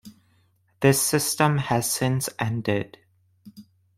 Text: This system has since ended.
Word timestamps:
This 0.79 0.99
system 0.99 1.59
has 1.59 1.91
since 1.93 2.27
ended. 2.39 2.97